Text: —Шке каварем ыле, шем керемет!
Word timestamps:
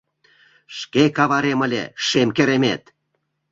—Шке 0.77 1.03
каварем 1.17 1.59
ыле, 1.65 1.83
шем 2.05 2.29
керемет! 2.35 2.83